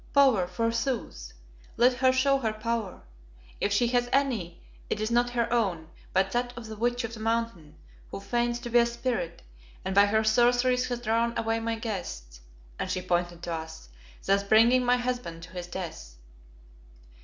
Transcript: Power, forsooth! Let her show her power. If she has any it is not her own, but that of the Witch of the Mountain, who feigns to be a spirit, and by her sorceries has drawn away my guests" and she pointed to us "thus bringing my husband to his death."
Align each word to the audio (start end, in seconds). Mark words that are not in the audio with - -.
Power, 0.15 0.47
forsooth! 0.47 1.31
Let 1.77 1.93
her 1.97 2.11
show 2.11 2.39
her 2.39 2.53
power. 2.53 3.03
If 3.59 3.71
she 3.71 3.85
has 3.89 4.09
any 4.11 4.63
it 4.89 4.99
is 4.99 5.11
not 5.11 5.29
her 5.29 5.53
own, 5.53 5.89
but 6.11 6.31
that 6.31 6.57
of 6.57 6.65
the 6.65 6.75
Witch 6.75 7.03
of 7.03 7.13
the 7.13 7.19
Mountain, 7.19 7.75
who 8.09 8.19
feigns 8.19 8.57
to 8.61 8.71
be 8.71 8.79
a 8.79 8.87
spirit, 8.87 9.43
and 9.85 9.93
by 9.93 10.07
her 10.07 10.23
sorceries 10.23 10.87
has 10.87 11.01
drawn 11.01 11.37
away 11.37 11.59
my 11.59 11.75
guests" 11.75 12.39
and 12.79 12.89
she 12.89 12.99
pointed 13.03 13.43
to 13.43 13.53
us 13.53 13.89
"thus 14.25 14.41
bringing 14.43 14.83
my 14.83 14.97
husband 14.97 15.43
to 15.43 15.49
his 15.51 15.67
death." 15.67 16.15